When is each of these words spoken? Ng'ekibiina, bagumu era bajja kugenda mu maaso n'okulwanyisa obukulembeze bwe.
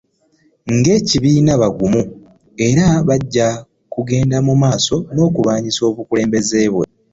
Ng'ekibiina, 0.75 1.51
bagumu 1.61 2.01
era 2.67 2.85
bajja 3.07 3.47
kugenda 3.93 4.37
mu 4.47 4.53
maaso 4.63 4.95
n'okulwanyisa 5.13 5.81
obukulembeze 5.89 6.59
bwe. 6.73 6.85